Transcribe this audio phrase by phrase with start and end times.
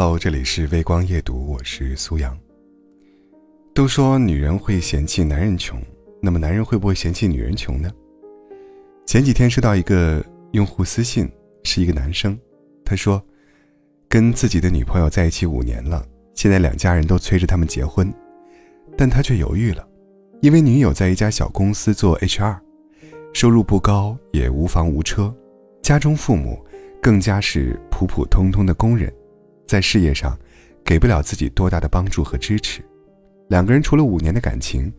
[0.00, 2.38] Hello，这里是微光夜读，我是苏阳。
[3.74, 5.82] 都说女人会嫌弃男人穷，
[6.22, 7.90] 那么男人会不会嫌弃女人穷呢？
[9.06, 11.28] 前几天收到一个用户私信，
[11.64, 12.38] 是一个男生，
[12.84, 13.20] 他说，
[14.08, 18.14] 跟自己的女朋友在一起五年了，现在两家人都催着他们结婚，
[18.96, 19.84] 但他却犹豫了，
[20.42, 22.56] 因为女友在一家小公司做 HR，
[23.32, 25.34] 收入不高，也无房无车，
[25.82, 26.64] 家中父母
[27.02, 29.12] 更加是普普通通的工人。
[29.68, 30.36] 在事业上，
[30.82, 32.82] 给不了自己多大的帮助和支持。
[33.48, 34.90] 两个人除了五年的感情，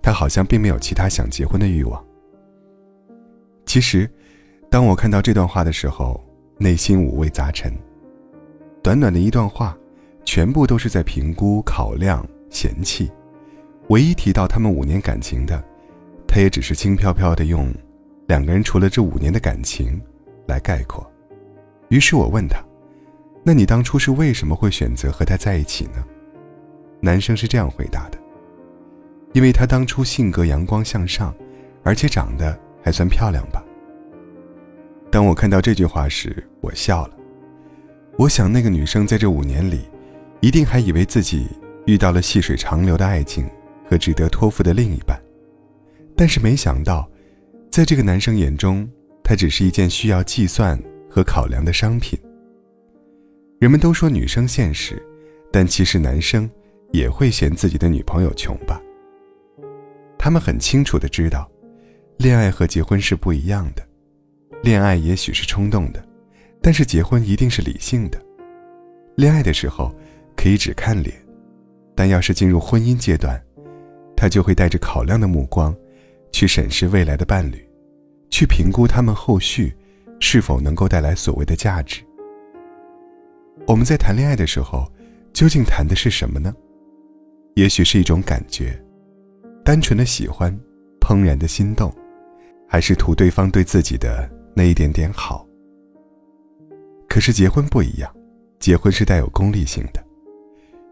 [0.00, 2.02] 他好像并没有其他想结婚的欲望。
[3.66, 4.08] 其实，
[4.70, 6.24] 当我看到这段话的时候，
[6.56, 7.76] 内心五味杂陈。
[8.80, 9.76] 短短的一段话，
[10.24, 13.10] 全部都是在评估、考量、嫌弃。
[13.88, 15.60] 唯一提到他们五年感情的，
[16.28, 17.74] 他也只是轻飘飘的用
[18.28, 20.00] “两个人除了这五年的感情”
[20.46, 21.04] 来概括。
[21.88, 22.62] 于是我问他。
[23.44, 26.04] 那你当初是为什么会选择和他在一起呢？
[27.00, 28.18] 男生是这样回答的
[29.34, 31.34] ：“因为他当初性格阳光向上，
[31.82, 33.60] 而且长得还算漂亮吧。”
[35.10, 37.14] 当我看到这句话时，我笑了。
[38.16, 39.80] 我想那个女生在这五年里，
[40.40, 41.48] 一定还以为自己
[41.86, 43.50] 遇到了细水长流的爱情
[43.90, 45.20] 和值得托付的另一半，
[46.16, 47.10] 但是没想到，
[47.70, 48.88] 在这个男生眼中，
[49.24, 52.16] 他只是一件需要计算和考量的商品。
[53.62, 55.00] 人们都说女生现实，
[55.52, 56.50] 但其实男生
[56.90, 58.82] 也会嫌自己的女朋友穷吧？
[60.18, 61.48] 他们很清楚的知道，
[62.16, 63.88] 恋爱和结婚是不一样的。
[64.64, 66.04] 恋爱也许是冲动的，
[66.60, 68.20] 但是结婚一定是理性的。
[69.14, 69.94] 恋爱的时候
[70.36, 71.14] 可以只看脸，
[71.94, 73.40] 但要是进入婚姻阶段，
[74.16, 75.72] 他就会带着考量的目光，
[76.32, 77.64] 去审视未来的伴侣，
[78.28, 79.72] 去评估他们后续
[80.18, 82.02] 是否能够带来所谓的价值。
[83.66, 84.90] 我们在谈恋爱的时候，
[85.32, 86.54] 究竟谈的是什么呢？
[87.54, 88.78] 也许是一种感觉，
[89.64, 90.52] 单纯的喜欢，
[91.00, 91.92] 怦然的心动，
[92.68, 95.46] 还是图对方对自己的那一点点好。
[97.08, 98.12] 可是结婚不一样，
[98.58, 100.04] 结婚是带有功利性的。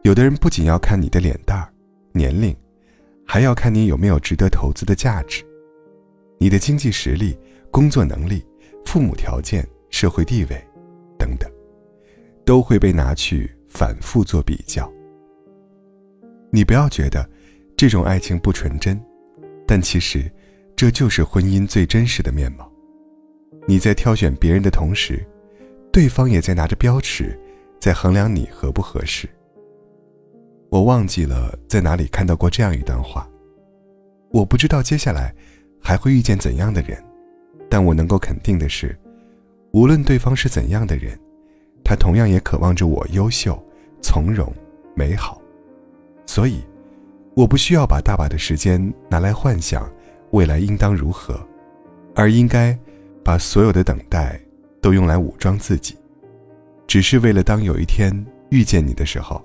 [0.03, 1.69] 有的人不仅要看你的脸蛋儿、
[2.12, 2.56] 年龄，
[3.26, 5.44] 还要看你有没有值得投资的价值，
[6.38, 7.36] 你的经济实力、
[7.70, 8.47] 工作能力、
[8.86, 10.64] 父母条件、社会地位，
[11.19, 11.50] 等等。
[12.50, 14.92] 都会被拿去反复做比较。
[16.50, 17.24] 你不要觉得
[17.76, 19.00] 这种爱情不纯真，
[19.64, 20.28] 但其实
[20.74, 22.68] 这就是婚姻最真实的面貌。
[23.68, 25.24] 你在挑选别人的同时，
[25.92, 27.38] 对方也在拿着标尺
[27.78, 29.28] 在衡量你合不合适。
[30.70, 33.30] 我忘记了在哪里看到过这样一段话。
[34.32, 35.32] 我不知道接下来
[35.80, 37.00] 还会遇见怎样的人，
[37.68, 38.98] 但我能够肯定的是，
[39.70, 41.16] 无论对方是怎样的人。
[41.84, 43.60] 他同样也渴望着我优秀、
[44.00, 44.52] 从容、
[44.94, 45.41] 美好，
[46.26, 46.60] 所以，
[47.34, 49.91] 我不需要把大把的时间拿来幻想
[50.30, 51.41] 未来应当如何，
[52.14, 52.78] 而应该
[53.24, 54.41] 把所有的等待
[54.80, 55.96] 都用来武装自己，
[56.86, 58.14] 只是为了当有一天
[58.50, 59.41] 遇见你的时候，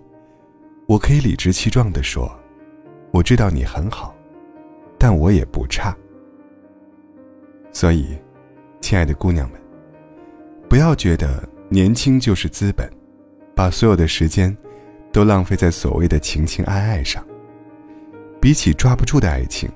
[0.88, 2.31] 我可以理直气壮地说
[3.12, 4.16] ：“我知道你很好，
[5.00, 5.96] 但我也不差。”
[7.73, 8.17] 所以，
[8.81, 9.59] 亲爱的姑娘们，
[10.69, 11.44] 不要觉得。
[11.75, 12.90] 年轻就是资本，
[13.53, 14.56] 把所有的时间
[15.12, 17.22] 都浪费在所谓的情情爱爱上。
[18.40, 19.69] 比起抓不住的爱情，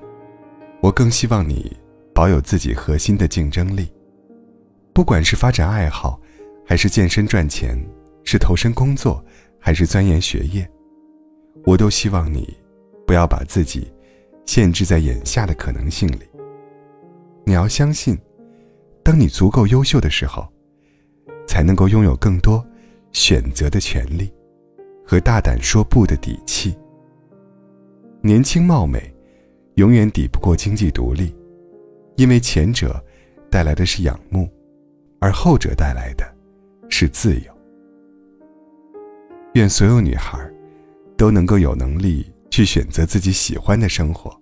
[0.80, 1.76] 我更希望你
[2.14, 3.92] 保有自己核心的竞争力。
[4.94, 6.18] 不管是发展爱好，
[6.64, 7.78] 还是健身赚钱，
[8.24, 9.22] 是投身工作，
[9.58, 10.66] 还是钻研学业，
[11.66, 12.56] 我都希望你
[13.06, 13.92] 不要把自己
[14.46, 16.22] 限制在眼下的可能性里。
[17.44, 18.18] 你要相信，
[19.02, 20.50] 当你足够优秀的时候。
[21.60, 22.66] 才能够拥有更多
[23.12, 24.32] 选择的权利
[25.04, 26.74] 和大胆说不的底气。
[28.22, 29.14] 年轻貌美，
[29.74, 31.36] 永远抵不过经济独立，
[32.16, 32.98] 因为前者
[33.50, 34.48] 带来的是仰慕，
[35.18, 36.24] 而后者带来的
[36.88, 37.52] 是自由。
[39.52, 40.38] 愿所有女孩
[41.14, 44.34] 都能够有能力去选择自己喜欢的生活，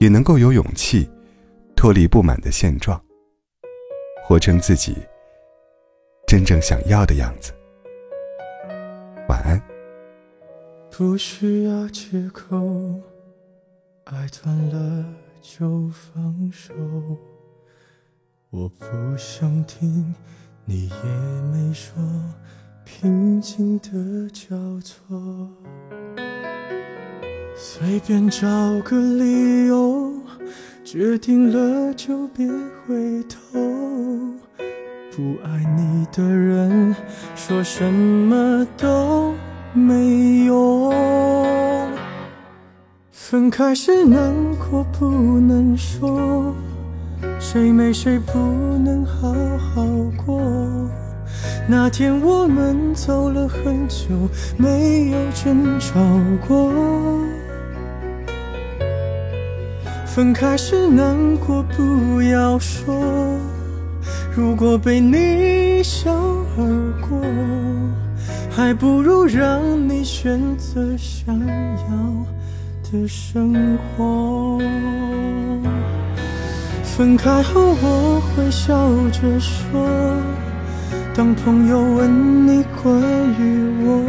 [0.00, 1.08] 也能够有勇气
[1.74, 3.02] 脱离不满的现状，
[4.22, 4.94] 活成自己。
[6.26, 7.52] 真正想要的样子。
[9.28, 9.62] 晚安。
[10.90, 12.56] 不需要借口，
[14.04, 15.04] 爱断了
[15.40, 16.74] 就放手。
[18.50, 18.86] 我不
[19.16, 20.12] 想听，
[20.64, 21.04] 你也
[21.52, 21.94] 没说，
[22.84, 25.48] 平静的交错。
[27.54, 28.46] 随便找
[28.82, 30.12] 个理由，
[30.84, 32.48] 决定了就别
[32.84, 33.36] 回头。
[35.16, 36.94] 不爱你的人，
[37.34, 39.32] 说什么都
[39.72, 40.92] 没用。
[43.10, 45.06] 分开时难过不
[45.40, 46.54] 能说，
[47.40, 48.32] 谁没谁不
[48.84, 49.86] 能好好
[50.26, 50.38] 过。
[51.66, 54.08] 那天我们走了很久，
[54.58, 55.98] 没有争吵
[56.46, 56.70] 过。
[60.04, 62.94] 分开时难过不要说，
[64.36, 66.12] 如果被你一笑
[66.58, 67.18] 而过，
[68.50, 74.58] 还不如让你选择想要的生活。
[76.84, 79.80] 分开后我会笑着说。
[81.14, 83.00] 当朋友问你关
[83.40, 84.04] 于我，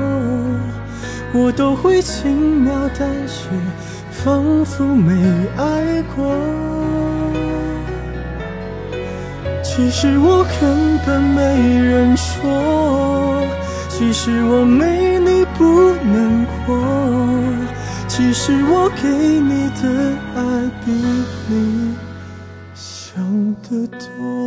[1.34, 3.48] 我都会轻描淡写，
[4.12, 5.14] 仿佛没
[5.56, 6.77] 爱过。
[9.78, 13.44] 其实我根本没人说，
[13.90, 16.74] 其实我没你不能活，
[18.08, 20.42] 其实我给你的爱
[20.84, 20.92] 比
[21.48, 21.96] 你
[22.74, 23.24] 想
[23.70, 24.47] 的多。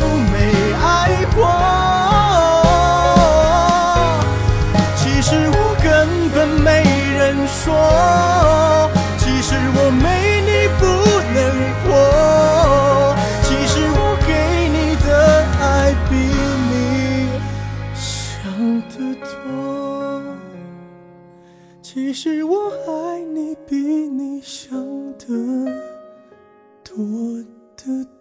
[27.91, 28.20] く